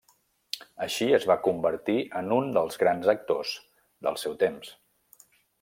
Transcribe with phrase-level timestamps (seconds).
[0.85, 3.55] Així es va convertir en un dels grans actors
[4.09, 4.77] del seu temps.